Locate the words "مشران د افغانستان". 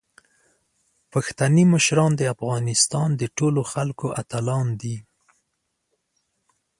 1.73-3.09